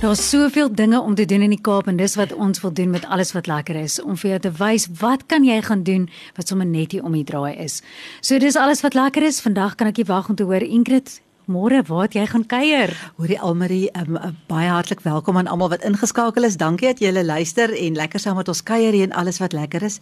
Daar's 0.00 0.30
soveel 0.30 0.74
dinge 0.74 1.00
om 1.00 1.14
te 1.14 1.24
doen 1.24 1.42
in 1.44 1.52
die 1.52 1.60
Kaap 1.60 1.88
en 1.90 1.98
dis 2.00 2.14
wat 2.16 2.30
ons 2.32 2.62
wil 2.64 2.72
doen 2.72 2.88
met 2.90 3.04
alles 3.04 3.34
wat 3.36 3.46
lekker 3.50 3.76
is 3.76 3.98
om 4.00 4.16
vir 4.16 4.30
jou 4.30 4.38
te 4.46 4.50
wys 4.56 4.86
wat 4.96 5.26
kan 5.28 5.44
jy 5.44 5.58
gaan 5.62 5.82
doen 5.84 6.06
wat 6.38 6.48
sommer 6.48 6.64
net 6.64 6.94
hier 6.96 7.04
om 7.04 7.12
die 7.12 7.24
draai 7.28 7.52
is. 7.60 7.82
So 8.24 8.38
dis 8.40 8.56
alles 8.56 8.80
wat 8.80 8.94
lekker 8.96 9.26
is. 9.28 9.42
Vandag 9.44 9.74
kan 9.76 9.90
ek 9.90 9.98
nie 10.00 10.06
wag 10.08 10.30
om 10.32 10.38
te 10.40 10.46
hoor 10.48 10.64
Ingrid 10.64 11.18
Môre, 11.50 11.82
waar 11.84 12.06
het 12.06 12.16
jy 12.16 12.24
gaan 12.30 12.46
kuier? 12.48 12.94
Hoorie 13.18 13.36
Almarie, 13.44 13.90
um, 13.98 14.16
uh, 14.16 14.30
baie 14.48 14.70
hartlik 14.72 15.02
welkom 15.04 15.36
aan 15.36 15.50
almal 15.52 15.68
wat 15.72 15.84
ingeskakel 15.84 16.48
is. 16.48 16.56
Dankie 16.56 16.88
dat 16.88 17.02
julle 17.04 17.24
luister 17.24 17.68
en 17.68 17.98
lekker 17.98 18.22
saam 18.22 18.38
met 18.40 18.48
ons 18.48 18.62
kuier 18.62 18.96
hier 18.96 19.10
en 19.10 19.16
alles 19.20 19.40
wat 19.42 19.52
lekker 19.52 19.84
is. 19.84 19.98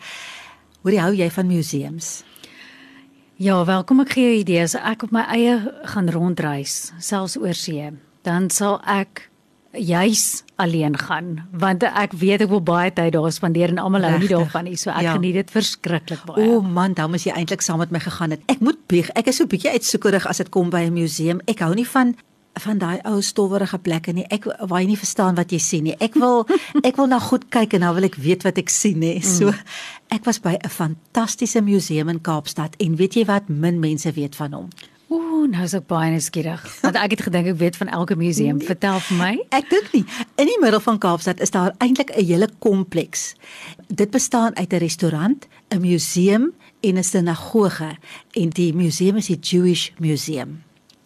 Hoorie, 0.85 1.01
hou 1.03 1.11
jy 1.17 1.27
van 1.35 1.51
museums? 1.51 2.13
Ja, 3.35 3.65
welkom 3.65 4.05
ek 4.05 4.15
gee 4.15 4.29
jou 4.29 4.37
idees. 4.45 4.77
Ek 4.79 5.03
op 5.09 5.11
my 5.11 5.27
eie 5.35 5.59
gaan 5.91 6.13
rondreis, 6.15 6.93
selfs 7.03 7.35
oor 7.41 7.59
see. 7.59 7.91
Dan 8.23 8.47
sal 8.55 8.79
ek 8.87 9.25
juis 9.79 10.45
alleen 10.57 10.97
gaan 10.99 11.49
want 11.53 11.83
ek 11.87 12.13
weet 12.19 12.45
ek 12.45 12.53
wil 12.53 12.63
baie 12.63 12.91
tyd 12.93 13.13
daar 13.15 13.33
spandeer 13.33 13.73
en 13.73 13.79
almal 13.79 14.07
hou 14.09 14.19
nie 14.19 14.31
daarvan 14.31 14.67
nie 14.69 14.77
so 14.77 14.91
ek 14.91 15.07
ja. 15.07 15.17
geniet 15.17 15.39
dit 15.39 15.51
verskriklik 15.51 16.25
baie. 16.27 16.47
O 16.49 16.61
man, 16.63 16.97
dan 16.99 17.11
moet 17.11 17.25
jy 17.25 17.35
eintlik 17.35 17.63
saam 17.63 17.79
met 17.79 17.93
my 17.95 18.01
gegaan 18.03 18.35
het. 18.35 18.43
Ek 18.51 18.61
moet 18.65 18.81
bieg, 18.91 19.11
ek 19.19 19.31
is 19.31 19.39
so 19.39 19.47
bietjie 19.47 19.71
uitsoekerig 19.77 20.27
as 20.27 20.43
dit 20.43 20.51
kom 20.55 20.71
by 20.71 20.87
'n 20.89 20.93
museum. 20.95 21.41
Ek 21.47 21.63
hou 21.63 21.75
nie 21.75 21.87
van 21.87 22.17
van 22.59 22.79
daai 22.79 22.99
ou 23.07 23.21
stowwerige 23.23 23.79
plekke 23.79 24.13
nie. 24.13 24.27
Ek 24.35 24.45
wou 24.45 24.83
nie 24.85 24.99
verstaan 24.99 25.37
wat 25.39 25.53
jy 25.55 25.59
sien 25.63 25.85
nie. 25.85 25.97
Ek 26.03 26.15
wil 26.19 26.47
ek 26.89 26.97
wil 26.97 27.07
na 27.07 27.21
goed 27.23 27.49
kyk 27.55 27.79
en 27.79 27.87
dan 27.87 27.95
wil 27.95 28.09
ek 28.09 28.19
weet 28.19 28.43
wat 28.43 28.59
ek 28.59 28.69
sien 28.69 28.99
nê. 28.99 29.21
So 29.23 29.53
mm. 29.53 29.65
ek 30.19 30.25
was 30.25 30.41
by 30.43 30.59
'n 30.59 30.69
fantastiese 30.69 31.63
museum 31.63 32.09
in 32.09 32.21
Kaapstad 32.21 32.75
en 32.79 32.97
weet 32.97 33.15
jy 33.15 33.25
wat 33.25 33.49
min 33.49 33.81
mense 33.81 34.13
weet 34.13 34.37
van 34.37 34.53
hom? 34.53 34.71
Ooh, 35.39 35.47
nou 35.47 35.63
is 35.63 35.75
ek 35.77 35.85
baie 35.87 36.11
nuuskierig. 36.11 36.63
Want 36.83 36.97
ek 36.99 37.13
het 37.15 37.21
gedink 37.29 37.47
ek 37.53 37.59
weet 37.61 37.77
van 37.79 37.91
elke 37.95 38.17
museum. 38.19 38.57
Nee, 38.59 38.67
Vertel 38.67 38.99
vir 39.07 39.19
my. 39.21 39.31
Ek 39.55 39.69
dink 39.71 39.93
nie. 39.95 40.03
In 40.35 40.51
die 40.51 40.57
middel 40.59 40.83
van 40.83 40.99
Kaapstad 40.99 41.39
is 41.45 41.55
daar 41.55 41.77
eintlik 41.79 42.11
'n 42.11 42.27
hele 42.27 42.49
kompleks. 42.59 43.37
Dit 43.87 44.11
bestaan 44.11 44.57
uit 44.57 44.73
'n 44.73 44.83
restaurant, 44.83 45.47
'n 45.71 45.81
museum 45.81 46.51
en 46.83 46.99
'n 46.99 47.05
sinagoge 47.05 47.97
en 48.35 48.49
die 48.51 48.75
museum 48.75 49.17
is 49.17 49.27
die 49.27 49.39
Jewish 49.39 49.91
Museum. 49.99 50.63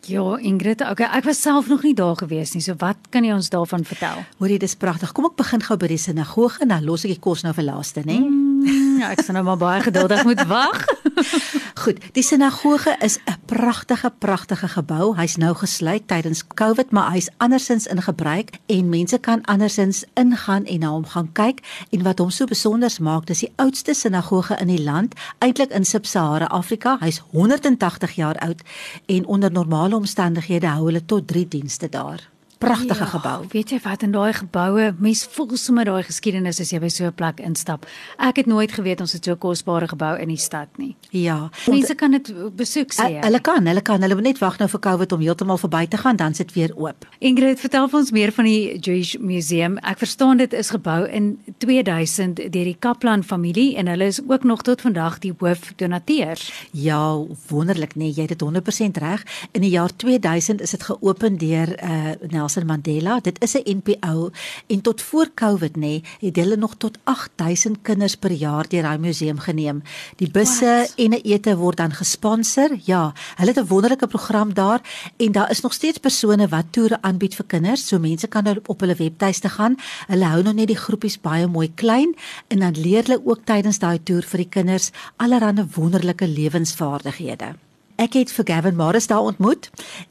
Ja, 0.07 0.37
Ingrid, 0.39 0.81
okay, 0.81 1.07
ek 1.13 1.25
was 1.25 1.43
self 1.43 1.69
nog 1.69 1.83
nie 1.83 1.95
daar 1.95 2.17
gewees 2.17 2.55
nie. 2.55 2.63
So 2.63 2.75
wat 2.79 2.97
kan 3.11 3.25
jy 3.25 3.33
ons 3.33 3.51
daarvan 3.51 3.85
vertel? 3.85 4.25
Hoorie, 4.39 4.59
dis 4.59 4.75
pragtig. 4.75 5.13
Kom 5.13 5.25
ek 5.25 5.37
begin 5.37 5.63
gou 5.63 5.77
by 5.77 5.87
die 5.87 5.99
sinagoge 5.99 6.61
en 6.61 6.69
dan 6.69 6.85
los 6.85 7.05
ek 7.05 7.11
die 7.11 7.21
kos 7.21 7.43
nou 7.43 7.53
vir 7.53 7.65
laaste, 7.65 8.03
né? 8.05 8.19
Mm. 8.19 8.99
Ja, 8.99 9.11
ek 9.11 9.23
sien 9.23 9.35
nou 9.35 9.45
maar 9.45 9.59
baie 9.59 9.81
geduldig 9.83 10.25
moet 10.25 10.43
wag. 10.47 10.85
Goed, 11.83 11.99
die 12.15 12.23
sinagoge 12.23 12.97
is 13.01 13.19
'n 13.19 13.41
pragtige 13.45 14.13
pragtige 14.19 14.69
gebou. 14.69 15.17
Hy's 15.17 15.37
nou 15.37 15.55
gesluit 15.55 16.09
tydens 16.09 16.47
Covid, 16.47 16.91
maar 16.91 17.11
hy's 17.11 17.31
andersins 17.37 17.87
in 17.87 18.03
gebruik 18.03 18.51
en 18.67 18.89
mense 18.89 19.19
kan 19.19 19.45
andersins 19.45 20.05
ingaan 20.15 20.65
en 20.65 20.79
na 20.79 20.89
hom 20.89 21.05
gaan 21.05 21.33
kyk. 21.33 21.87
En 21.91 22.03
wat 22.03 22.19
hom 22.19 22.31
so 22.31 22.45
besonder 22.45 22.97
maak, 23.01 23.27
dis 23.27 23.39
die 23.39 23.53
oudste 23.57 23.95
sinagoge 23.95 24.57
in 24.61 24.67
die 24.67 24.83
land, 24.83 25.15
eintlik 25.39 25.71
in 25.71 25.85
Sub-Sahara 25.85 26.47
Afrika. 26.47 26.97
Hy's 27.01 27.23
180 27.31 28.13
jaar 28.13 28.39
oud 28.39 28.63
en 29.07 29.27
onder 29.27 29.53
normale 29.53 29.97
omstandighede 29.97 30.67
hou 30.67 30.85
hulle 30.85 31.05
tot 31.05 31.27
3 31.27 31.49
dienste 31.49 31.89
daar 31.89 32.32
pragtige 32.63 33.05
ja, 33.05 33.11
gebou. 33.13 33.39
Weet 33.53 33.73
jy 33.75 33.79
wat 33.83 34.05
in 34.07 34.15
daai 34.15 34.33
geboue, 34.37 34.93
mens 35.03 35.25
voel 35.35 35.57
sommer 35.61 35.89
daai 35.89 36.03
geskiedenis 36.07 36.61
as 36.63 36.71
jy 36.73 36.81
by 36.83 36.91
so 36.93 37.07
'n 37.07 37.15
plek 37.15 37.41
instap. 37.41 37.87
Ek 38.19 38.37
het 38.37 38.47
nooit 38.47 38.73
geweet 38.73 39.01
ons 39.01 39.13
het 39.13 39.25
so 39.25 39.33
'n 39.33 39.39
kosbare 39.39 39.89
gebou 39.89 40.15
in 40.19 40.29
die 40.29 40.39
stad 40.39 40.69
nie. 40.79 40.97
Ja, 41.11 41.51
mense 41.67 41.95
kan 41.95 42.11
dit 42.11 42.33
besoek 42.57 42.93
sê. 42.93 43.21
Hulle 43.21 43.41
kan, 43.41 43.67
hulle 43.67 43.83
kan, 43.83 44.01
hulle 44.03 44.15
moet 44.15 44.25
net 44.25 44.39
wag 44.39 44.59
nou 44.59 44.69
vir 44.69 44.81
Covid 44.81 45.13
om 45.13 45.21
heeltemal 45.21 45.59
verby 45.59 45.87
te 45.87 45.97
gaan, 45.97 46.17
dan 46.17 46.35
sit 46.35 46.53
weer 46.53 46.73
oop. 46.77 47.07
Ingrid, 47.19 47.61
vertel 47.61 47.89
vir 47.89 47.99
ons 47.99 48.11
meer 48.11 48.33
van 48.33 48.45
die 48.45 48.79
Jewish 48.79 49.17
Museum. 49.19 49.79
Ek 49.79 49.99
verstaan 49.99 50.37
dit 50.37 50.53
is 50.53 50.71
gebou 50.71 51.07
in 51.09 51.39
2000 51.59 52.37
deur 52.37 52.65
die 52.65 52.77
Kaplan 52.79 53.23
familie 53.23 53.77
en 53.77 53.87
hulle 53.87 54.05
is 54.05 54.21
ook 54.29 54.45
nog 54.45 54.63
tot 54.63 54.81
vandag 54.81 55.19
die 55.19 55.35
hoofdonateur. 55.39 56.39
Ja, 56.73 57.25
wonderlik 57.49 57.95
nee, 57.95 58.13
jy 58.13 58.27
het 58.29 58.39
dit 58.39 58.43
100% 58.43 58.99
reg. 58.99 59.25
In 59.53 59.61
die 59.61 59.71
jaar 59.71 59.91
2000 59.97 60.61
is 60.61 60.71
dit 60.71 60.83
geopen 60.83 61.39
deur 61.39 61.69
uh 61.83 62.13
Nelson 62.31 62.52
Mandela. 62.61 63.21
Dit 63.21 63.43
is 63.43 63.55
'n 63.57 63.81
NPO 63.81 64.31
en 64.67 64.81
tot 64.81 65.03
voor 65.03 65.29
Covid 65.35 65.77
nê, 65.77 66.03
het 66.21 66.37
hulle 66.37 66.57
nog 66.57 66.75
tot 66.77 66.99
8000 67.05 67.83
kinders 67.83 68.17
per 68.17 68.33
jaar 68.33 68.69
deur 68.69 68.83
daai 68.83 68.99
museum 68.99 69.39
geneem. 69.39 69.83
Die 70.17 70.31
busse 70.31 70.65
What? 70.65 70.93
en 70.97 71.11
'n 71.11 71.21
ete 71.23 71.57
word 71.57 71.77
dan 71.77 71.93
gesponsor. 71.93 72.71
Ja, 72.85 73.13
hulle 73.37 73.53
het 73.53 73.59
'n 73.59 73.67
wonderlike 73.67 74.07
program 74.07 74.55
daar 74.55 74.81
en 75.17 75.33
daar 75.33 75.51
is 75.51 75.61
nog 75.61 75.73
steeds 75.73 75.99
persone 75.99 76.49
wat 76.49 76.65
toere 76.71 77.03
aanbied 77.03 77.35
vir 77.35 77.45
kinders. 77.47 77.87
So 77.87 77.99
mense 77.99 78.27
kan 78.27 78.45
nou 78.45 78.59
op 78.67 78.81
hulle 78.81 78.95
webtuiste 78.95 79.49
gaan. 79.49 79.77
Hulle 80.07 80.25
hou 80.25 80.43
nog 80.43 80.55
net 80.55 80.67
die 80.67 80.77
groepies 80.77 81.21
baie 81.21 81.47
mooi 81.47 81.73
klein 81.75 82.15
en 82.49 82.59
dan 82.59 82.81
leer 82.81 83.03
hulle 83.03 83.21
ook 83.25 83.45
tydens 83.45 83.79
daai 83.79 84.03
toer 84.03 84.23
vir 84.23 84.39
die 84.39 84.49
kinders 84.49 84.91
allerlei 85.17 85.67
wonderlike 85.75 86.29
lewensvaardighede. 86.29 87.72
Ek 88.03 88.17
het 88.19 88.33
vir 88.35 88.47
Gavin 88.49 88.75
Morris 88.75 89.07
daar 89.07 89.23
ontmoet 89.31 89.69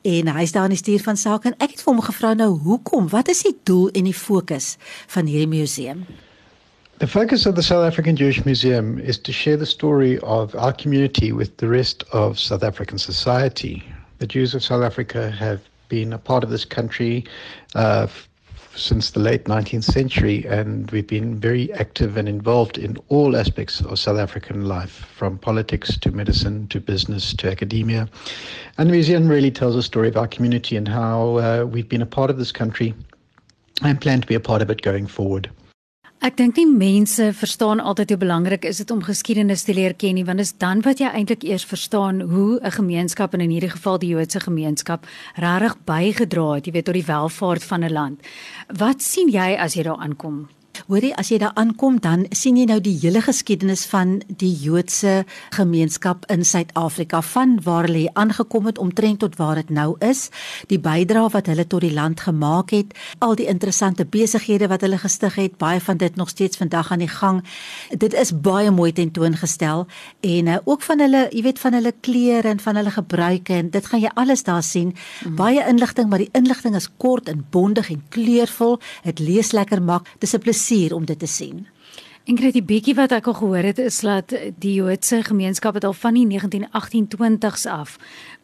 en 0.08 0.28
hy's 0.32 0.54
daar 0.56 0.70
in 0.70 0.76
die 0.76 0.80
stuur 0.80 1.02
van 1.04 1.18
sake 1.20 1.50
en 1.50 1.56
ek 1.60 1.74
het 1.74 1.82
vir 1.84 1.90
hom 1.92 2.04
gevra 2.06 2.30
nou 2.40 2.54
hoekom? 2.64 3.10
Wat 3.12 3.28
is 3.28 3.42
die 3.44 3.58
doel 3.68 3.90
en 4.00 4.08
die 4.08 4.16
fokus 4.16 4.78
van 5.12 5.28
hierdie 5.28 5.50
museum? 5.52 6.06
The 7.04 7.08
focus 7.08 7.46
of 7.46 7.56
the 7.56 7.64
South 7.64 7.84
African 7.84 8.16
Jewish 8.16 8.46
Museum 8.46 8.98
is 9.00 9.20
to 9.20 9.34
share 9.34 9.58
the 9.58 9.66
story 9.66 10.20
of 10.20 10.56
our 10.56 10.72
community 10.72 11.34
with 11.34 11.58
the 11.58 11.68
rest 11.68 12.06
of 12.14 12.40
South 12.40 12.64
African 12.64 13.00
society. 13.00 13.84
The 14.20 14.28
Jews 14.28 14.56
of 14.56 14.64
South 14.64 14.84
Africa 14.84 15.30
have 15.32 15.60
been 15.90 16.14
a 16.14 16.18
part 16.18 16.46
of 16.46 16.50
this 16.50 16.64
country 16.64 17.26
uh, 17.76 18.08
since 18.76 19.12
the 19.12 19.20
late 19.20 19.46
19th 19.46 19.84
century, 19.84 20.46
and 20.46 20.90
we've 20.92 21.08
been 21.08 21.40
very 21.40 21.72
active 21.74 22.18
and 22.18 22.28
involved 22.28 22.78
in 22.78 22.98
all 23.10 23.36
aspects 23.36 23.82
of 23.82 24.00
South 24.00 24.18
African 24.18 24.68
life, 24.68 25.06
from 25.16 25.38
politics 25.38 25.98
to 25.98 26.12
medicine 26.12 26.68
to 26.70 26.80
business 26.80 27.34
to 27.36 27.52
academia. 27.52 28.08
And 28.78 28.90
the 28.90 28.94
museum 28.94 29.28
really 29.28 29.52
tells 29.52 29.76
a 29.76 29.84
story 29.84 30.08
of 30.08 30.18
our 30.18 30.28
community 30.28 30.76
and 30.78 30.88
how 30.88 31.38
uh, 31.38 31.66
we've 31.70 31.90
been 31.90 32.02
a 32.02 32.06
part 32.06 32.30
of 32.30 32.38
this 32.38 32.52
country 32.52 32.94
and 33.84 34.00
plan 34.00 34.22
to 34.22 34.28
be 34.28 34.36
a 34.36 34.40
part 34.40 34.62
of 34.62 34.70
it 34.70 34.82
going 34.82 35.08
forward. 35.08 35.50
Ek 36.22 36.36
dink 36.38 36.54
nie 36.60 36.68
mense 36.70 37.32
verstaan 37.34 37.80
altyd 37.82 38.12
hoe 38.14 38.18
belangrik 38.22 38.68
is 38.70 38.78
dit 38.78 38.92
om 38.94 39.00
geskiedenis 39.02 39.64
te 39.66 39.74
leer 39.74 39.96
ken 39.98 40.14
nie 40.14 40.26
want 40.28 40.38
dit 40.38 40.46
is 40.46 40.54
dan 40.62 40.84
wat 40.86 41.02
jy 41.02 41.10
eintlik 41.10 41.42
eers 41.50 41.66
verstaan 41.66 42.22
hoe 42.30 42.60
'n 42.62 42.76
gemeenskap 42.78 43.34
en 43.34 43.42
in 43.42 43.50
hierdie 43.50 43.74
geval 43.74 43.98
die 43.98 44.14
Joodse 44.14 44.40
gemeenskap 44.40 45.08
regtig 45.34 45.78
bygedra 45.86 46.54
het, 46.54 46.66
jy 46.68 46.74
weet 46.74 46.86
tot 46.86 46.94
die 46.94 47.10
welvaart 47.10 47.64
van 47.64 47.84
'n 47.84 47.94
land. 47.94 48.20
Wat 48.70 49.02
sien 49.02 49.30
jy 49.30 49.58
as 49.58 49.74
jy 49.74 49.84
daar 49.84 49.98
aankom? 49.98 50.48
Hoorie, 50.88 51.12
as 51.20 51.30
jy 51.30 51.38
daar 51.42 51.54
aankom, 51.60 52.00
dan 52.02 52.24
sien 52.34 52.58
jy 52.58 52.66
nou 52.70 52.80
die 52.82 52.96
hele 53.02 53.22
geskiedenis 53.22 53.84
van 53.92 54.16
die 54.42 54.52
Joodse 54.64 55.26
gemeenskap 55.54 56.26
in 56.34 56.46
Suid-Afrika 56.48 57.22
van 57.26 57.58
waar 57.66 57.86
hulle 57.86 58.10
aangekom 58.18 58.66
het 58.70 58.80
omtrent 58.82 59.22
tot 59.22 59.38
waar 59.38 59.60
dit 59.60 59.70
nou 59.70 59.94
is, 60.02 60.30
die 60.72 60.80
bydrae 60.82 61.30
wat 61.34 61.50
hulle 61.52 61.66
tot 61.70 61.86
die 61.86 61.94
land 61.94 62.24
gemaak 62.26 62.74
het, 62.74 62.96
al 63.20 63.36
die 63.38 63.48
interessante 63.52 64.08
besighede 64.10 64.70
wat 64.72 64.82
hulle 64.86 64.98
gestig 65.02 65.38
het, 65.38 65.58
baie 65.62 65.82
van 65.84 66.00
dit 66.02 66.16
nog 66.18 66.32
steeds 66.34 66.58
vandag 66.58 66.92
aan 66.92 67.04
die 67.04 67.12
gang. 67.12 67.44
Dit 67.92 68.16
is 68.18 68.34
baie 68.34 68.72
mooi 68.72 68.92
tentoongestel 68.96 69.86
en 70.26 70.48
uh, 70.48 70.58
ook 70.66 70.82
van 70.88 71.06
hulle, 71.06 71.28
jy 71.32 71.46
weet 71.46 71.62
van 71.62 71.78
hulle 71.78 71.94
klere 72.02 72.56
en 72.56 72.64
van 72.64 72.80
hulle 72.80 72.96
gebruike 72.96 73.54
en 73.60 73.70
dit 73.70 73.92
gaan 73.92 74.02
jy 74.02 74.14
alles 74.16 74.46
daar 74.48 74.64
sien. 74.64 74.96
Mm. 75.26 75.36
Baie 75.38 75.68
inligting, 75.68 76.10
maar 76.10 76.24
die 76.24 76.32
inligting 76.38 76.76
is 76.76 76.90
kort 76.98 77.30
en 77.30 77.46
bondig 77.54 77.92
en 77.94 78.02
kleurvol. 78.10 78.80
Dit 79.06 79.22
lees 79.22 79.54
lekker 79.54 79.82
mak. 79.82 80.10
Dis 80.20 80.34
'n 80.34 80.40
plesier 80.40 80.71
om 80.94 81.06
dit 81.06 81.20
te 81.20 81.28
sien. 81.28 81.68
Ingrid, 82.30 82.54
die 82.54 82.62
bietjie 82.62 82.94
wat 82.94 83.16
ek 83.16 83.26
al 83.32 83.34
gehoor 83.40 83.66
het 83.66 83.80
is 83.82 83.96
dat 84.06 84.30
die 84.62 84.76
Joodse 84.76 85.24
gemeenskap 85.26 85.80
het 85.80 85.88
al 85.88 85.96
van 85.98 86.14
die 86.14 86.28
1928s 86.30 87.66
af 87.66 87.96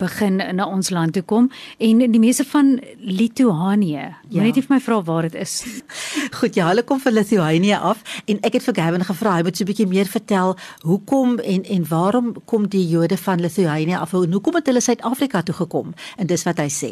begin 0.01 0.41
na 0.57 0.65
ons 0.65 0.89
land 0.89 1.13
toe 1.13 1.21
kom 1.21 1.51
en 1.77 2.01
die 2.01 2.19
mense 2.19 2.41
van 2.49 2.79
Lithuanië. 2.97 4.07
Ja. 4.33 4.41
Net 4.41 4.57
vir 4.57 4.73
my 4.73 4.81
vra 4.81 4.97
waar 5.05 5.29
dit 5.29 5.37
is. 5.37 5.61
Goed, 6.39 6.57
ja, 6.57 6.71
hulle 6.71 6.81
kom 6.89 6.99
van 7.05 7.19
Lithuanië 7.19 7.77
af 7.77 8.01
en 8.25 8.41
ek 8.41 8.57
het 8.57 8.65
vir 8.65 8.79
Gavin 8.81 9.05
gevra, 9.05 9.37
hy 9.37 9.45
moet 9.45 9.61
so 9.61 9.63
'n 9.63 9.69
bietjie 9.69 9.87
meer 9.87 10.09
vertel 10.09 10.57
hoekom 10.81 11.37
en 11.39 11.63
en 11.63 11.87
waarom 11.87 12.33
kom 12.45 12.67
die 12.67 12.87
Jode 12.89 13.17
van 13.17 13.39
Lithuanië 13.39 14.01
af 14.01 14.13
en 14.13 14.33
hoekom 14.33 14.57
het 14.57 14.65
hulle 14.65 14.81
Suid-Afrika 14.81 15.41
toe 15.41 15.55
gekom? 15.55 15.93
En 16.17 16.27
dis 16.27 16.43
wat 16.43 16.57
hy 16.57 16.69
sê. 16.69 16.91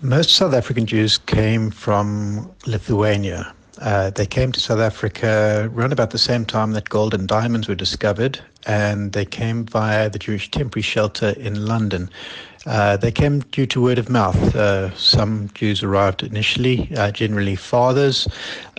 Most 0.00 0.30
South 0.30 0.54
African 0.54 0.84
Jews 0.84 1.18
came 1.24 1.72
from 1.72 2.46
Lithuania 2.64 3.56
Uh, 3.80 4.10
they 4.10 4.26
came 4.26 4.52
to 4.52 4.60
South 4.60 4.80
Africa 4.80 5.70
around 5.72 5.92
about 5.92 6.10
the 6.10 6.18
same 6.18 6.44
time 6.44 6.72
that 6.72 6.88
gold 6.88 7.14
and 7.14 7.28
diamonds 7.28 7.68
were 7.68 7.74
discovered, 7.74 8.40
and 8.66 9.12
they 9.12 9.24
came 9.24 9.64
via 9.64 10.10
the 10.10 10.18
Jewish 10.18 10.50
temporary 10.50 10.82
shelter 10.82 11.30
in 11.30 11.66
London. 11.66 12.10
Uh, 12.66 12.96
they 12.96 13.12
came 13.12 13.40
due 13.40 13.66
to 13.66 13.80
word 13.80 13.98
of 13.98 14.08
mouth. 14.10 14.54
Uh, 14.54 14.94
some 14.96 15.50
Jews 15.54 15.82
arrived 15.82 16.22
initially, 16.22 16.90
uh, 16.96 17.10
generally 17.10 17.56
fathers, 17.56 18.28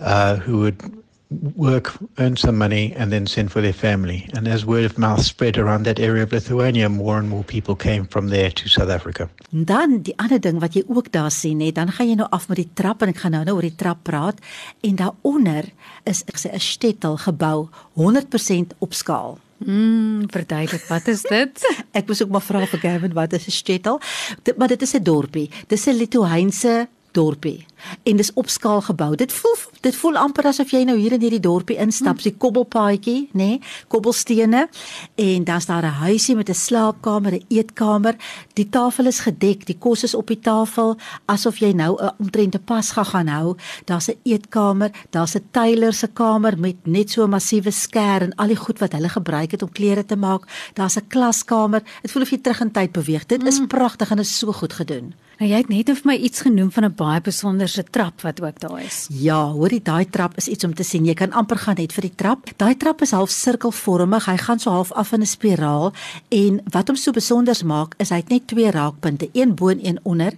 uh, 0.00 0.36
who 0.36 0.58
would 0.58 1.02
work, 1.30 1.92
earn 2.18 2.36
some 2.36 2.58
money, 2.58 2.92
and 2.96 3.10
then 3.12 3.26
send 3.26 3.50
for 3.52 3.62
their 3.62 3.72
family. 3.72 4.28
And 4.34 4.48
as 4.48 4.64
word 4.64 4.84
of 4.84 4.98
mouth 4.98 5.22
spread 5.22 5.58
around 5.58 5.84
that 5.84 5.98
area 5.98 6.22
of 6.22 6.32
Lithuania, 6.32 6.88
more 6.88 7.18
and 7.18 7.28
more 7.28 7.44
people 7.44 7.76
came 7.76 8.06
from 8.06 8.28
there 8.28 8.50
to 8.50 8.68
South 8.68 8.90
Africa. 8.90 9.28
Dan 9.50 10.02
die 10.02 10.14
ander 10.18 10.40
ding 10.40 10.60
wat 10.60 10.74
jy 10.74 10.82
ook 10.86 11.12
daar 11.12 11.30
sien, 11.30 11.60
hè, 11.60 11.70
dan 11.72 11.92
gaan 11.92 12.08
jy 12.08 12.16
nou 12.18 12.28
af 12.30 12.48
met 12.48 12.62
die 12.62 12.70
trap 12.74 13.02
en 13.02 13.14
ek 13.14 13.22
gaan 13.22 13.36
nou 13.38 13.44
nou 13.44 13.56
oor 13.58 13.68
die 13.68 13.78
trap 13.78 14.02
praat 14.02 14.42
en 14.86 14.98
daaronder 14.98 15.70
is 16.04 16.24
ek 16.26 16.38
sê 16.38 16.50
'n 16.52 16.58
shtetl 16.58 17.16
gebou 17.26 17.68
100% 17.94 18.74
op 18.78 18.94
skaal. 18.94 19.38
Mm, 19.60 20.30
verduidelik, 20.32 20.84
wat 20.88 21.08
is 21.08 21.22
dit? 21.22 21.60
ek 21.98 22.06
moes 22.06 22.22
ook 22.22 22.30
maar 22.30 22.44
vra 22.44 22.66
vir 22.66 22.80
Gavin 22.80 23.12
wat 23.12 23.32
is 23.32 23.46
'n 23.46 23.50
shtetl? 23.50 24.00
Dit 24.42 24.56
maar 24.56 24.68
dit 24.68 24.82
is 24.82 24.94
'n 24.94 25.02
dorpie. 25.02 25.50
Dis 25.68 25.86
'n 25.86 25.96
Litouwense 25.96 26.88
dorpie 27.12 27.66
en 28.02 28.16
dis 28.16 28.32
op 28.32 28.48
skaal 28.48 28.80
gebou. 28.80 29.14
Dit 29.16 29.32
voel 29.32 29.56
dit 29.80 29.96
voel 29.96 30.16
amper 30.20 30.50
asof 30.50 30.72
jy 30.74 30.82
nou 30.84 30.96
hier 30.98 31.14
in 31.16 31.22
hierdie 31.22 31.40
dorpie 31.40 31.78
instap, 31.80 32.18
mm. 32.18 32.20
so 32.20 32.28
'n 32.28 32.36
kobbelpaadjie, 32.38 33.30
nê, 33.32 33.56
nee, 33.56 33.60
kobbelstene 33.88 34.68
en 35.16 35.44
dan's 35.44 35.66
daar 35.66 35.84
'n 35.84 36.00
huisie 36.04 36.36
met 36.36 36.48
'n 36.48 36.54
slaapkamer, 36.54 37.32
'n 37.32 37.44
eetkamer. 37.48 38.16
Die 38.54 38.68
tafel 38.68 39.06
is 39.06 39.20
gedek, 39.20 39.66
die 39.66 39.78
kos 39.78 40.04
is 40.04 40.14
op 40.14 40.26
die 40.26 40.40
tafel 40.40 40.96
asof 41.26 41.58
jy 41.58 41.72
nou 41.72 41.96
'n 41.96 42.12
omtrent 42.18 42.54
'n 42.54 42.64
pas 42.64 42.90
gaan 42.90 43.28
hou. 43.28 43.56
Daar's 43.84 44.08
'n 44.08 44.18
eetkamer, 44.24 44.90
daar's 45.10 45.34
'n 45.34 45.48
tuiler 45.50 45.92
se 45.92 46.08
kamer 46.08 46.58
met 46.58 46.76
net 46.86 47.10
so 47.10 47.24
'n 47.24 47.30
massiewe 47.30 47.70
skêr 47.70 48.22
en 48.22 48.34
al 48.34 48.46
die 48.46 48.56
goed 48.56 48.78
wat 48.78 48.92
hulle 48.92 49.08
gebruik 49.08 49.50
het 49.50 49.62
om 49.62 49.72
klere 49.72 50.04
te 50.04 50.16
maak. 50.16 50.42
Daar's 50.74 50.96
'n 50.96 51.06
klaskamer. 51.08 51.82
Dit 52.02 52.10
voel 52.10 52.22
of 52.22 52.30
jy 52.30 52.38
terug 52.38 52.60
in 52.60 52.70
tyd 52.70 52.92
beweeg. 52.92 53.26
Dit 53.26 53.46
is 53.46 53.58
mm. 53.58 53.66
pragtig 53.66 54.10
en 54.10 54.18
is 54.18 54.38
so 54.38 54.52
goed 54.52 54.72
gedoen. 54.72 55.14
Nou 55.40 55.48
jy 55.48 55.56
het 55.62 55.70
net 55.72 55.88
vir 55.88 56.04
my 56.04 56.14
iets 56.20 56.42
genoem 56.44 56.68
van 56.68 56.84
'n 56.84 56.94
baie 56.94 57.20
besonderse 57.24 57.82
trap 57.90 58.20
wat 58.20 58.42
ook 58.42 58.60
daar 58.60 58.82
is. 58.82 59.06
Ja, 59.08 59.48
hoorie, 59.52 59.80
daai 59.82 60.04
trap 60.10 60.36
is 60.36 60.48
iets 60.48 60.64
om 60.64 60.74
te 60.74 60.82
sien. 60.82 61.04
Jy 61.04 61.14
kan 61.14 61.32
amper 61.32 61.56
gaan 61.56 61.76
net 61.78 61.92
vir 61.92 62.02
die 62.02 62.14
trap. 62.14 62.50
Daai 62.56 62.76
trap 62.76 63.00
is 63.00 63.10
half 63.10 63.30
sirkelvormig. 63.30 64.26
Hy 64.26 64.36
gaan 64.36 64.58
so 64.58 64.70
half 64.70 64.92
af 64.92 65.12
in 65.12 65.20
'n 65.20 65.26
spiraal 65.26 65.92
en 66.28 66.60
wat 66.70 66.88
hom 66.88 66.96
so 66.96 67.10
besonder 67.10 67.56
maak 67.64 67.94
is 67.98 68.10
hy 68.10 68.16
het 68.16 68.28
net 68.28 68.46
twee 68.46 68.70
raakpunte, 68.70 69.30
een 69.32 69.54
bo 69.54 69.68
en 69.68 69.86
een 69.86 69.98
onder. 70.02 70.32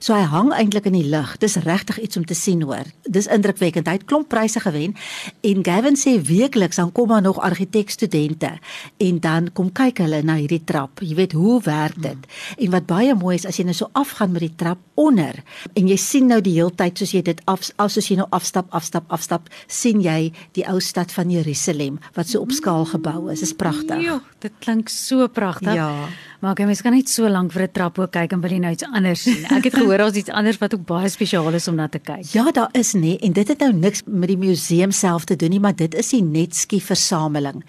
So 0.00 0.14
hy 0.14 0.22
hang 0.22 0.52
eintlik 0.52 0.86
in 0.86 0.92
die 0.92 1.08
lug. 1.08 1.36
Dis 1.38 1.54
regtig 1.54 2.00
iets 2.00 2.16
om 2.16 2.24
te 2.24 2.34
sien 2.34 2.62
hoor. 2.62 2.84
Dis 3.02 3.26
indrukwekkend. 3.26 3.86
Hy 3.86 3.92
het 3.92 4.04
klomp 4.04 4.28
pryse 4.28 4.60
gewen 4.60 4.94
en 5.40 5.64
Gavin 5.64 5.96
sê 5.96 6.20
weekliks 6.20 6.76
dan 6.76 6.92
kom 6.92 7.08
maar 7.08 7.22
nog 7.22 7.38
argitekstudente 7.38 8.58
en 8.96 9.20
dan 9.20 9.52
kom 9.52 9.72
kyk 9.72 9.98
hulle 9.98 10.22
na 10.22 10.34
hierdie 10.34 10.64
trap. 10.64 11.00
Jy 11.00 11.14
weet 11.14 11.32
hoe 11.32 11.62
werk 11.62 12.02
dit? 12.02 12.12
Hmm. 12.12 12.64
En 12.64 12.70
wat 12.70 12.86
baie 12.86 13.14
mooi 13.14 13.36
is 13.36 13.46
as 13.46 13.56
jy 13.56 13.64
nou 13.64 13.74
so 13.74 13.88
afgaan 13.92 14.32
met 14.32 14.40
die 14.40 14.47
trap 14.56 14.78
onder 14.94 15.42
en 15.74 15.88
jy 15.88 15.96
sien 15.96 16.26
nou 16.26 16.40
die 16.40 16.54
hele 16.56 16.74
tyd 16.74 16.98
soos 16.98 17.12
jy 17.14 17.22
dit 17.22 17.40
af 17.46 17.70
as 17.76 17.94
soos 17.96 18.08
jy 18.10 18.16
nou 18.16 18.26
afstap 18.30 18.66
afstap 18.74 19.04
afstap 19.14 19.48
sien 19.66 20.00
jy 20.02 20.32
die 20.56 20.64
ou 20.68 20.80
stad 20.80 21.12
van 21.14 21.30
Jerusalem 21.30 21.98
wat 22.14 22.28
so 22.28 22.42
op 22.42 22.52
skaal 22.52 22.86
gebou 22.88 23.28
is. 23.32 23.40
Dit 23.40 23.48
is 23.48 23.56
pragtig. 23.58 24.02
Jo, 24.04 24.20
dit 24.42 24.52
klink 24.64 24.88
so 24.92 25.28
pragtig. 25.28 25.74
Ja. 25.74 25.90
Maar 26.40 26.54
ek 26.54 26.66
mens 26.70 26.82
kan 26.82 26.94
net 26.94 27.10
so 27.10 27.28
lank 27.28 27.52
vir 27.52 27.62
'n 27.66 27.72
trap 27.72 27.98
ook 27.98 28.12
kyk 28.12 28.32
en 28.32 28.40
wil 28.40 28.50
jy 28.50 28.58
nou 28.58 28.72
iets 28.72 28.84
anders 28.84 29.22
sien. 29.22 29.44
Ek 29.50 29.64
het 29.64 29.74
gehoor 29.74 29.98
daar's 29.98 30.16
iets 30.16 30.30
anders 30.30 30.58
wat 30.58 30.74
ook 30.74 30.86
baie 30.86 31.08
spesiaal 31.08 31.54
is 31.54 31.68
om 31.68 31.74
na 31.74 31.88
te 31.88 31.98
kyk. 31.98 32.32
Ja, 32.32 32.50
daar 32.50 32.70
is 32.72 32.94
nê 32.94 33.00
nee, 33.00 33.18
en 33.18 33.32
dit 33.32 33.48
het 33.48 33.58
nou 33.58 33.72
niks 33.72 34.02
met 34.06 34.28
die 34.28 34.38
museum 34.38 34.90
self 34.90 35.24
te 35.24 35.36
doen 35.36 35.50
nie, 35.50 35.60
maar 35.60 35.74
dit 35.74 35.94
is 35.94 36.10
die 36.10 36.22
Netski 36.22 36.80
versameling. 36.80 37.64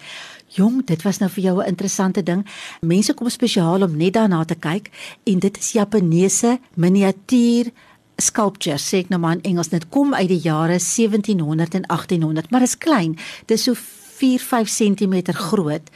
Jong, 0.50 0.80
dit 0.86 1.02
was 1.06 1.18
nou 1.18 1.30
vir 1.30 1.42
jou 1.42 1.62
'n 1.62 1.66
interessante 1.66 2.22
ding. 2.22 2.46
Mense 2.80 3.14
kom 3.14 3.28
spesiaal 3.28 3.82
om 3.82 3.96
net 3.96 4.12
daarna 4.12 4.44
te 4.44 4.54
kyk 4.54 4.90
en 5.24 5.38
dit 5.38 5.58
is 5.58 5.72
Japaneese 5.72 6.58
miniatuur 6.74 7.70
sculptures, 8.16 8.88
sê 8.92 8.98
ek 8.98 9.08
nou 9.08 9.20
maar 9.20 9.32
in 9.32 9.42
Engels. 9.42 9.68
Dit 9.68 9.88
kom 9.88 10.14
uit 10.14 10.28
die 10.28 10.40
jare 10.40 10.78
1700 10.78 11.74
en 11.74 11.86
1800, 11.86 12.50
maar 12.50 12.62
is 12.62 12.78
klein. 12.78 13.16
Dit 13.46 13.58
is 13.58 13.62
so 13.62 13.74
4-5 13.74 14.68
cm 14.68 15.32
groot. 15.32 15.90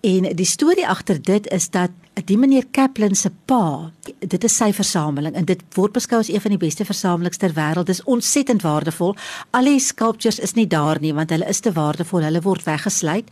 En 0.00 0.36
die 0.36 0.48
storie 0.48 0.88
agter 0.88 1.22
dit 1.22 1.50
is 1.52 1.70
dat 1.70 1.90
die 2.24 2.38
meneer 2.40 2.64
Kaplan 2.72 3.14
se 3.14 3.28
pa, 3.44 3.92
dit 4.24 4.44
is 4.44 4.54
sy 4.56 4.70
versameling 4.72 5.34
en 5.36 5.44
dit 5.44 5.60
word 5.76 5.92
beskou 5.92 6.22
as 6.22 6.30
een 6.32 6.40
van 6.40 6.54
die 6.54 6.60
beste 6.60 6.84
versamelings 6.88 7.36
ter 7.36 7.52
wêreld. 7.52 7.90
Dit 7.90 7.98
is 7.98 8.04
ontsettend 8.08 8.64
waardevol. 8.64 9.12
Al 9.52 9.68
die 9.68 9.80
sculptures 9.82 10.38
is 10.40 10.54
nie 10.56 10.66
daar 10.66 10.96
nie 11.02 11.12
want 11.12 11.34
hulle 11.34 11.48
is 11.48 11.60
te 11.60 11.74
waardevol. 11.76 12.24
Hulle 12.24 12.40
word 12.40 12.64
weggesluit. 12.64 13.28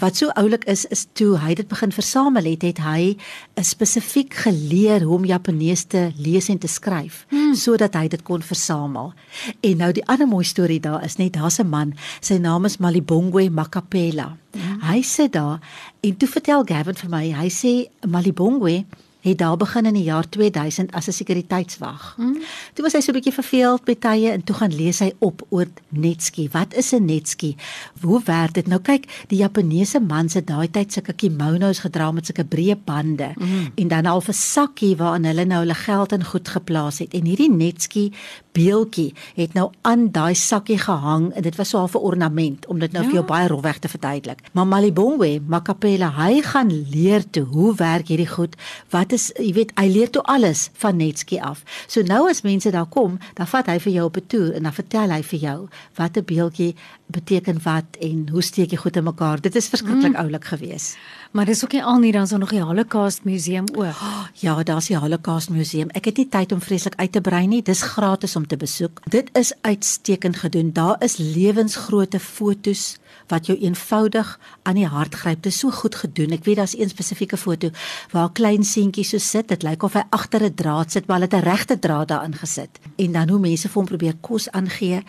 Wat 0.00 0.16
so 0.16 0.32
oulik 0.40 0.64
is 0.70 0.86
is 0.88 1.04
toe 1.12 1.36
hy 1.42 1.52
dit 1.54 1.68
begin 1.68 1.92
versamel 1.92 2.48
het, 2.48 2.64
het 2.64 2.80
hy 2.80 3.14
spesifiek 3.60 4.32
geleer 4.46 5.04
hoe 5.04 5.18
om 5.18 5.28
Japanees 5.28 5.84
te 5.92 6.08
lees 6.16 6.48
en 6.48 6.58
te 6.58 6.70
skryf 6.70 7.26
hmm. 7.28 7.52
sodat 7.54 7.94
hy 7.94 8.08
dit 8.08 8.24
kon 8.24 8.42
versamel. 8.42 9.12
En 9.60 9.76
nou 9.84 9.92
die 9.92 10.06
ander 10.08 10.28
mooi 10.30 10.46
storie 10.48 10.80
daar 10.80 11.04
is 11.04 11.18
net 11.20 11.36
daar's 11.36 11.60
'n 11.60 11.68
man, 11.68 11.94
sy 12.20 12.38
naam 12.38 12.64
is 12.64 12.78
Malibongwe 12.78 13.50
Makapela. 13.50 14.32
Hmm. 14.54 14.78
Hy 14.86 15.02
sit 15.02 15.32
daar 15.34 15.58
en 16.00 16.16
toe 16.16 16.28
vertel 16.28 16.64
Gavin 16.64 16.94
vir 16.94 17.10
my, 17.10 17.24
hy 17.34 17.48
sê 17.50 17.72
Malibongwe 18.06 18.84
het 19.24 19.38
daar 19.40 19.56
begin 19.56 19.86
in 19.88 19.96
die 19.96 20.04
jaar 20.04 20.28
2000 20.28 20.92
as 20.92 21.08
'n 21.08 21.12
sekuriteitswag. 21.12 22.14
Hmm. 22.16 22.38
Toe 22.74 22.84
was 22.84 22.92
hy 22.92 23.00
so 23.00 23.12
'n 23.12 23.14
bietjie 23.14 23.32
verveeld 23.32 23.84
by 23.84 23.94
tye 23.94 24.30
en 24.30 24.44
toe 24.44 24.56
gaan 24.56 24.74
lees 24.74 24.98
hy 24.98 25.12
op 25.18 25.46
oor 25.48 25.66
netski. 25.88 26.48
Wat 26.52 26.74
is 26.74 26.92
'n 26.92 27.04
netski? 27.04 27.56
Hoe 28.00 28.20
werk 28.24 28.54
dit? 28.54 28.66
Nou 28.66 28.80
kyk, 28.80 29.24
die 29.28 29.38
Japaneese 29.38 30.00
mans 30.00 30.34
het 30.34 30.46
daai 30.46 30.70
tyd 30.70 30.92
sulke 30.92 31.12
kimonos 31.12 31.78
gedra 31.78 32.12
met 32.12 32.26
sulke 32.26 32.44
breë 32.44 32.76
bande 32.84 33.32
hmm. 33.34 33.72
en 33.74 33.88
dan 33.88 34.06
al 34.06 34.22
'n 34.28 34.32
sakkie 34.32 34.96
waarin 34.96 35.24
hulle 35.24 35.44
nou 35.44 35.58
hulle 35.58 35.74
geld 35.74 36.12
en 36.12 36.24
goed 36.24 36.48
geplaas 36.48 36.98
het. 36.98 37.14
En 37.14 37.24
hierdie 37.24 37.50
netski 37.50 38.12
beeltjie 38.52 39.14
het 39.34 39.54
nou 39.54 39.70
aan 39.82 40.10
daai 40.14 40.34
sakkie 40.34 40.78
gehang 40.78 41.32
en 41.34 41.42
dit 41.42 41.56
was 41.56 41.68
so 41.68 41.82
'n 41.84 41.96
ornament 41.96 42.66
om 42.66 42.78
dit 42.78 42.92
nou 42.92 43.04
ja. 43.04 43.10
vir 43.10 43.18
jou 43.18 43.26
baie 43.26 43.48
rofweg 43.48 43.78
te 43.78 43.88
verduidelik. 43.88 44.40
Maar 44.52 44.66
Malibongwe, 44.66 45.40
Makapela, 45.46 46.10
hy 46.10 46.42
gaan 46.42 46.70
leer 46.90 47.30
toe 47.30 47.44
hoe 47.44 47.74
werk 47.74 48.08
hierdie 48.08 48.28
goed? 48.28 48.56
Wat 48.90 49.12
is 49.14 49.30
jy 49.38 49.52
weet 49.56 49.72
hy 49.78 49.86
leer 49.88 50.10
toe 50.10 50.22
alles 50.30 50.68
van 50.82 50.98
Netski 50.98 51.38
af. 51.38 51.62
So 51.86 52.02
nou 52.02 52.26
as 52.30 52.42
mense 52.42 52.70
daar 52.74 52.88
kom, 52.90 53.18
dan 53.38 53.48
vat 53.50 53.70
hy 53.70 53.78
vir 53.86 53.92
jou 53.92 54.06
op 54.10 54.16
'n 54.16 54.26
toer 54.26 54.52
en 54.54 54.62
dan 54.62 54.74
vertel 54.74 55.10
hy 55.10 55.22
vir 55.22 55.40
jou 55.40 55.58
wat 55.96 56.16
'n 56.16 56.24
beeldjie 56.24 56.74
beteken 57.06 57.60
wat 57.62 57.96
en 58.00 58.28
hoe 58.32 58.42
steek 58.42 58.70
jy 58.70 58.76
goed 58.80 58.96
in 58.96 59.04
mekaar. 59.04 59.40
Dit 59.40 59.54
is 59.54 59.68
verskriklik 59.68 60.12
mm. 60.12 60.20
oulik 60.22 60.44
geweest. 60.44 60.96
Maar 61.30 61.44
dis 61.44 61.64
ook 61.64 61.72
nie 61.72 61.84
al 61.84 61.98
nie, 61.98 62.12
dan 62.12 62.22
is 62.22 62.30
daar 62.30 62.38
nog 62.38 62.50
die 62.50 62.62
Holocaust 62.62 63.24
museum 63.24 63.64
ook. 63.74 63.84
Oh, 63.84 64.24
ja, 64.46 64.62
daar's 64.62 64.86
die 64.86 64.96
Holocaust 64.96 65.50
museum. 65.50 65.90
Ek 65.90 66.04
het 66.04 66.16
nie 66.16 66.28
tyd 66.28 66.52
om 66.52 66.60
vreeslik 66.60 66.94
uit 66.96 67.12
te 67.12 67.20
brei 67.20 67.46
nie. 67.46 67.62
Dis 67.62 67.82
gratis 67.82 68.36
om 68.36 68.46
te 68.46 68.56
besoek. 68.56 69.02
Dit 69.10 69.28
is 69.32 69.52
uitstekend 69.60 70.36
gedoen. 70.36 70.72
Daar 70.72 70.96
is 71.04 71.16
lewensgrootte 71.16 72.20
fotos 72.20 72.96
wat 73.28 73.46
jou 73.46 73.58
eenvoudig 73.58 74.38
aan 74.62 74.78
die 74.78 74.86
hart 74.86 75.14
gryp. 75.14 75.42
Dit 75.42 75.52
is 75.52 75.58
so 75.58 75.70
goed 75.70 75.94
gedoen. 75.94 76.34
Ek 76.36 76.44
weet 76.44 76.56
daar's 76.62 76.78
een 76.78 76.92
spesifieke 76.92 77.36
foto 77.36 77.70
waar 78.10 78.28
'n 78.28 78.32
klein 78.32 78.64
seentjie 78.64 79.04
so 79.04 79.18
sit. 79.18 79.48
Dit 79.48 79.62
lyk 79.62 79.82
of 79.82 79.92
hy 79.92 80.02
agter 80.10 80.42
'n 80.42 80.54
draad 80.54 80.92
sit, 80.92 81.06
maar 81.06 81.18
hy 81.18 81.24
het 81.24 81.34
'n 81.34 81.48
regte 81.48 81.78
draad 81.78 82.08
daarin 82.08 82.34
gesit. 82.34 82.78
En 82.96 83.12
dan 83.12 83.28
hoe 83.28 83.38
mense 83.38 83.68
vir 83.68 83.74
hom 83.74 83.86
probeer 83.86 84.14
kos 84.20 84.50
aangee 84.50 85.02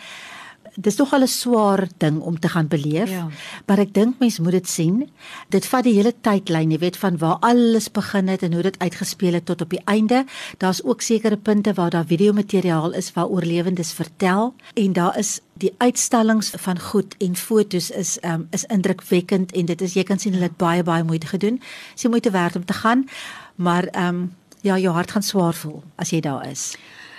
dis 0.76 0.96
nog 0.96 1.12
al 1.12 1.22
'n 1.22 1.26
swaar 1.26 1.88
ding 1.96 2.20
om 2.20 2.38
te 2.38 2.48
gaan 2.48 2.68
beleef. 2.68 3.10
Ja. 3.10 3.28
Maar 3.66 3.78
ek 3.78 3.94
dink 3.94 4.18
mense 4.18 4.42
moet 4.42 4.52
dit 4.52 4.68
sien. 4.68 5.10
Dit 5.48 5.66
vat 5.66 5.84
die 5.84 5.94
hele 5.94 6.14
tydlyn, 6.20 6.70
jy 6.70 6.78
weet 6.78 6.96
van 6.96 7.18
waar 7.18 7.36
alles 7.40 7.90
begin 7.90 8.28
het 8.28 8.42
en 8.42 8.52
hoe 8.52 8.62
dit 8.62 8.78
uitgespeel 8.78 9.32
het 9.32 9.46
tot 9.46 9.60
op 9.60 9.70
die 9.70 9.82
einde. 9.84 10.24
Daar's 10.58 10.82
ook 10.84 11.00
sekere 11.00 11.36
punte 11.36 11.72
waar 11.72 11.90
daar 11.90 12.06
videomateriaal 12.06 12.92
is 12.92 13.12
waar 13.12 13.26
oorlewendes 13.26 13.92
vertel 13.92 14.54
en 14.74 14.92
daar 14.92 15.18
is 15.18 15.40
die 15.52 15.74
uitstallings 15.76 16.50
van 16.50 16.80
goed 16.80 17.14
en 17.18 17.36
fotos 17.36 17.90
is 17.90 18.18
um, 18.22 18.46
is 18.50 18.64
indrukwekkend 18.64 19.52
en 19.52 19.64
dit 19.64 19.80
is 19.80 19.94
jy 19.94 20.02
kan 20.02 20.18
sien 20.18 20.32
hulle 20.32 20.44
het 20.44 20.56
baie 20.56 20.82
baie 20.82 21.04
moeite 21.04 21.26
gedoen. 21.26 21.62
Dis 21.94 22.04
moeite 22.08 22.30
werd 22.30 22.56
om 22.56 22.64
te 22.64 22.72
gaan. 22.72 23.08
Maar 23.54 23.84
ehm 23.84 24.08
um, 24.08 24.34
ja, 24.60 24.78
jou 24.78 24.94
hart 24.94 25.10
gaan 25.10 25.22
swaar 25.22 25.54
voel 25.54 25.82
as 25.94 26.10
jy 26.10 26.20
daar 26.20 26.50
is. 26.50 26.76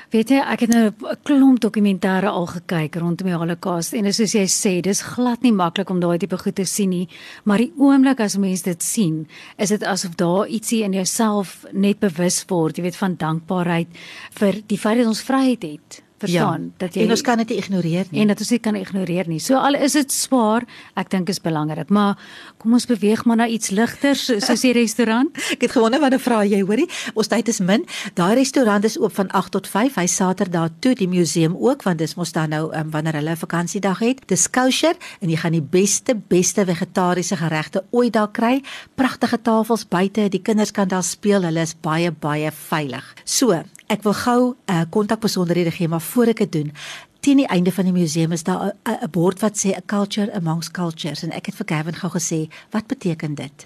Weet 0.07 0.29
jy, 0.31 0.37
ek 0.39 0.61
het 0.63 0.71
nou 0.71 0.85
'n 0.87 1.17
klomp 1.27 1.59
dokumentêre 1.59 2.29
al 2.31 2.45
gekyk 2.47 2.95
rondom 2.95 3.27
die 3.27 3.35
Holocaust 3.35 3.93
en 3.93 4.13
soos 4.13 4.31
jy 4.31 4.47
sê, 4.47 4.81
dis 4.81 5.01
glad 5.01 5.41
nie 5.41 5.51
maklik 5.51 5.89
om 5.89 5.99
daai 5.99 6.17
tipe 6.17 6.37
goed 6.37 6.55
te 6.55 6.65
sien 6.65 6.89
nie, 6.89 7.09
maar 7.43 7.57
die 7.57 7.73
oomblik 7.77 8.19
as 8.19 8.37
mense 8.37 8.63
dit 8.63 8.83
sien, 8.83 9.27
is 9.57 9.69
dit 9.69 9.83
asof 9.83 10.15
daar 10.15 10.47
ietsie 10.47 10.83
in 10.83 10.93
jouself 10.93 11.65
net 11.73 11.99
bewus 11.99 12.45
word, 12.47 12.77
jy 12.77 12.83
weet 12.83 12.95
van 12.95 13.15
dankbaarheid 13.17 13.87
vir 14.31 14.61
die 14.67 14.77
feit 14.77 14.97
dat 14.97 15.07
ons 15.07 15.21
vryheid 15.21 15.63
het 15.63 16.06
Verstaan 16.17 16.61
ja. 16.61 16.73
dat 16.77 16.95
jy 16.95 17.03
En 17.05 17.13
ons 17.13 17.21
kan 17.21 17.37
dit 17.37 17.51
ignoreer 17.51 18.05
nie. 18.09 18.21
en 18.21 18.27
dat 18.27 18.39
ons 18.39 18.47
dit 18.49 18.61
kan 18.61 18.75
ignoreer 18.75 19.27
nie. 19.27 19.39
So 19.39 19.55
al 19.55 19.75
is 19.75 19.93
dit 19.93 20.11
swaar, 20.11 20.65
ek 20.97 21.11
dink 21.13 21.29
is 21.29 21.39
belangrik, 21.41 21.89
maar 21.93 22.17
kom 22.57 22.73
ons 22.73 22.87
beweeg 22.89 23.25
maar 23.25 23.37
na 23.37 23.47
iets 23.47 23.69
ligters 23.69 24.25
soos 24.25 24.61
die 24.65 24.73
restaurant. 24.73 25.29
Ek 25.53 25.61
het 25.67 25.71
gewonder 25.71 26.01
wat 26.01 26.13
'n 26.13 26.19
vraag 26.19 26.49
jy 26.49 26.61
hoorie. 26.61 26.89
Ons 27.13 27.27
tyd 27.27 27.47
is 27.47 27.59
min. 27.59 27.85
Daai 28.13 28.35
restaurant 28.35 28.83
is 28.83 28.97
oop 28.97 29.13
van 29.13 29.29
8 29.29 29.51
tot 29.51 29.67
5. 29.67 29.95
Hy 29.95 30.07
Saterdag 30.07 30.69
toe, 30.79 30.95
die 30.95 31.07
museum 31.07 31.55
ook 31.55 31.83
want 31.83 31.97
dis 31.97 32.15
mos 32.15 32.31
dan 32.31 32.49
nou 32.49 32.73
um, 32.73 32.89
wanneer 32.89 33.13
hulle 33.13 33.31
'n 33.31 33.37
vakansiedag 33.37 33.99
het. 33.99 34.27
Dis 34.27 34.49
kosher 34.49 34.95
en 35.21 35.29
jy 35.29 35.37
gaan 35.37 35.51
die 35.51 35.61
beste 35.61 36.15
beste 36.15 36.65
vegetariese 36.65 37.35
geregte 37.35 37.83
ooit 37.91 38.13
daar 38.13 38.31
kry. 38.31 38.61
Pragtige 38.95 39.41
tafels 39.41 39.87
buite, 39.87 40.29
die 40.29 40.41
kinders 40.41 40.71
kan 40.71 40.87
daar 40.87 41.03
speel. 41.03 41.41
Hulle 41.41 41.61
is 41.61 41.75
baie 41.79 42.11
baie 42.11 42.51
veilig. 42.51 43.13
So, 43.23 43.63
ek 43.87 44.03
wil 44.03 44.13
gou 44.13 44.41
'n 44.49 44.73
uh, 44.73 44.81
kontakbesonderhede 44.89 45.71
gee, 45.71 45.87
maar 45.87 46.01
voor 46.01 46.25
ek 46.25 46.37
dit 46.37 46.51
doen, 46.51 46.71
teen 47.19 47.37
die 47.37 47.47
einde 47.47 47.71
van 47.71 47.83
die 47.83 47.93
museum 47.93 48.31
is 48.31 48.43
daar 48.43 48.73
'n 48.83 49.09
bord 49.11 49.39
wat 49.39 49.57
sê 49.65 49.75
a 49.75 49.81
culture 49.85 50.33
amongst 50.33 50.71
cultures 50.71 51.23
en 51.23 51.31
ek 51.31 51.45
het 51.45 51.55
vir 51.55 51.67
Gavin 51.75 51.95
gou 51.95 52.11
gesê, 52.11 52.47
wat 52.71 52.87
beteken 52.87 53.35
dit? 53.35 53.65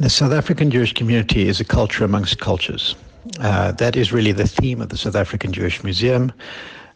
The 0.00 0.08
South 0.08 0.32
African 0.32 0.68
Jewish 0.68 0.92
community 0.92 1.48
is 1.48 1.60
a 1.60 1.64
culture 1.64 2.04
amongst 2.04 2.38
cultures. 2.38 2.96
Uh, 3.40 3.72
that 3.72 3.96
is 3.96 4.12
really 4.12 4.34
the 4.34 4.48
theme 4.48 4.82
of 4.82 4.88
the 4.88 4.96
South 4.96 5.16
African 5.16 5.52
Jewish 5.52 5.82
Museum. 5.82 6.30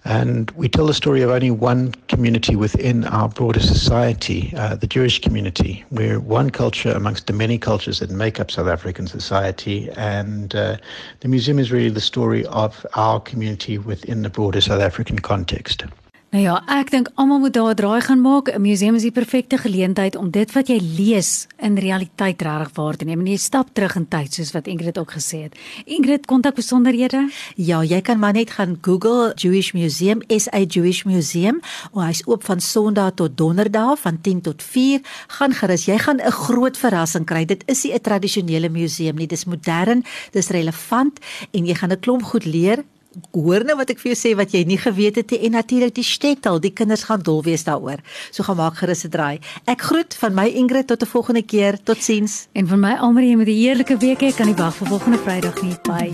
And 0.04 0.50
we 0.52 0.69
tell 0.69 0.87
the 0.87 0.95
story 0.95 1.21
of 1.23 1.30
only 1.30 1.50
one 1.50 1.92
community 2.09 2.57
within 2.57 3.04
our 3.04 3.28
broader 3.28 3.61
society, 3.61 4.52
uh, 4.57 4.75
the 4.76 4.87
Jewish 4.87 5.21
community. 5.21 5.85
We're 5.90 6.19
one 6.19 6.50
culture 6.50 6.90
amongst 6.90 7.26
the 7.26 7.33
many 7.35 7.59
cultures 7.59 7.99
that 8.00 8.11
make 8.11 8.40
up 8.40 8.50
South 8.50 8.69
African 8.69 9.07
society. 9.07 9.90
And 9.97 10.54
uh, 10.54 10.78
the 11.21 11.28
museum 11.28 11.59
is 11.59 11.71
really 11.71 11.90
the 11.90 12.00
story 12.00 12.47
of 12.47 12.87
our 12.95 13.21
community 13.21 13.76
within 13.76 14.23
the 14.23 14.30
broader 14.30 14.61
South 14.61 14.80
African 14.80 15.19
context. 15.19 15.85
Nou 16.30 16.44
ja, 16.44 16.60
ek 16.70 16.92
dink 16.94 17.08
almal 17.18 17.40
moet 17.42 17.56
daar 17.56 17.72
'n 17.72 17.75
draai 17.75 18.00
gaan 18.00 18.20
maak. 18.20 18.54
'n 18.54 18.60
Museum 18.62 18.94
is 18.94 19.02
die 19.02 19.10
perfekte 19.10 19.58
geleentheid 19.58 20.16
om 20.16 20.30
dit 20.30 20.52
wat 20.52 20.68
jy 20.68 20.78
lees 20.78 21.46
in 21.58 21.75
realiteit 21.75 22.42
regtig 22.42 22.70
waar 22.75 22.96
te 22.96 23.04
neem. 23.04 23.20
En 23.20 23.26
jy 23.26 23.37
stap 23.37 23.68
terug 23.72 23.96
in 23.96 24.08
tyd 24.08 24.34
soos 24.34 24.52
wat 24.52 24.66
Ingrid 24.66 24.99
ook 24.99 25.10
gesê 25.10 25.42
het. 25.42 25.58
Ingrid, 25.84 26.26
kontak 26.26 26.54
besonderhede? 26.54 27.30
Ja, 27.56 27.82
jy 27.82 28.00
kan 28.00 28.18
maar 28.18 28.32
net 28.32 28.50
gaan 28.50 28.78
Google 28.80 29.32
Jewish 29.34 29.72
Museum, 29.72 30.22
SA 30.28 30.58
Jewish 30.58 31.02
Museum. 31.02 31.60
Oh, 31.92 32.06
hy's 32.06 32.22
oop 32.26 32.44
van 32.44 32.60
Sondag 32.60 33.14
tot 33.14 33.37
Donderdag 33.37 33.99
van 33.99 34.20
10 34.20 34.40
tot 34.40 34.62
4. 34.62 35.00
Gaan 35.26 35.52
gerus, 35.52 35.84
jy 35.84 35.99
gaan 35.99 36.20
'n 36.20 36.30
groot 36.30 36.76
verrassing 36.76 37.26
kry. 37.26 37.44
Dit 37.44 37.62
is 37.66 37.82
nie 37.82 37.94
'n 37.94 38.00
tradisionele 38.00 38.68
museum 38.68 39.16
nie. 39.16 39.26
Dis 39.26 39.44
modern, 39.44 40.04
dis 40.30 40.49
relevant 40.49 41.18
en 41.50 41.66
jy 41.66 41.75
gaan 41.75 41.90
'n 41.90 42.00
klomp 42.00 42.22
goed 42.22 42.44
leer 42.44 42.84
hoor 43.32 43.64
nou 43.64 43.76
wat 43.76 43.90
ek 43.90 43.98
vir 43.98 44.12
jou 44.12 44.18
sê 44.18 44.34
wat 44.36 44.52
jy 44.54 44.64
nie 44.64 44.78
geweet 44.78 45.16
het 45.16 45.30
nie 45.30 45.40
en 45.46 45.56
natuurlik 45.58 45.94
die 45.94 46.06
shtetl, 46.06 46.60
die 46.60 46.72
kinders 46.72 47.06
gaan 47.08 47.22
dol 47.22 47.42
wees 47.42 47.64
daaroor. 47.64 48.00
So 48.30 48.42
gaan 48.42 48.56
maak 48.56 48.76
gerus 48.80 49.04
'n 49.04 49.10
draai. 49.10 49.40
Ek 49.66 49.82
groet 49.82 50.14
van 50.14 50.34
my 50.34 50.46
Ingrid 50.48 50.86
tot 50.86 51.02
'n 51.02 51.06
volgende 51.06 51.42
keer. 51.42 51.78
Totsiens. 51.82 52.48
En 52.52 52.66
van 52.66 52.80
my 52.80 52.94
Almarie 52.98 53.36
met 53.36 53.48
'n 53.48 53.50
heerlike 53.50 53.96
week. 53.96 54.22
Ek 54.22 54.36
kan 54.36 54.46
nie 54.46 54.54
wag 54.54 54.74
vir 54.74 54.86
volgende 54.86 55.18
Vrydag 55.18 55.62
nie. 55.62 55.76
Bye. 55.82 56.10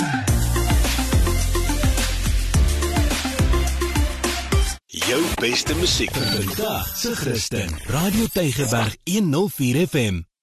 Jou 5.06 5.22
beste 5.40 5.74
musiek 5.74 6.10
vir 6.10 6.44
vandag 6.44 6.96
se 6.96 7.14
Christen. 7.16 7.68
Radio 7.86 8.26
Tygerberg 8.32 8.96
104 9.04 9.86
FM. 9.86 10.35